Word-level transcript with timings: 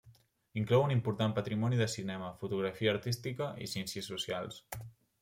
Inclou 0.59 0.85
un 0.85 0.93
important 0.93 1.35
patrimoni 1.39 1.79
de 1.81 1.87
cinema, 1.95 2.31
fotografia 2.45 2.91
artística 2.95 3.51
i 3.67 3.69
ciències 3.75 4.11
socials. 4.15 4.59